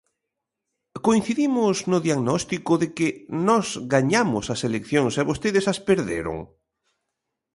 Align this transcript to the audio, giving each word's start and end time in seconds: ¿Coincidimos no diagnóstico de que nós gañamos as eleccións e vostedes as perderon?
¿Coincidimos 1.05 1.75
no 1.91 1.97
diagnóstico 2.07 2.71
de 2.81 2.87
que 2.97 3.07
nós 3.47 3.65
gañamos 3.93 4.45
as 4.53 4.61
eleccións 4.67 5.13
e 5.21 5.27
vostedes 5.29 5.65
as 5.73 5.79
perderon? 5.87 6.37